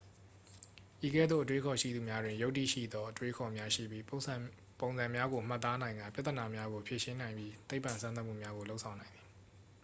[1.07, 4.19] ဤကဲ့သို့ အတွေးအခေါ်ရှိသူများတွင် ယုတ္တိရှိသော အတွေးအခေါ်များရှိပြီး ပုံ
[4.97, 9.25] စံများကို မှတ်သားနိုင်ကာ ပြဿနာများကို ဖြေရှင်းနိုင်ပြီး သိပ္ပံစမ်းသပ်မှုများကို လုပ်ဆောင်နိုင်သည်